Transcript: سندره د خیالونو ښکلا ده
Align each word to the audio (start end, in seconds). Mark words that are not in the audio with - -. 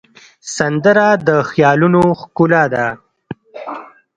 سندره 0.55 1.07
د 1.27 1.29
خیالونو 1.49 2.01
ښکلا 2.19 2.63
ده 2.73 2.85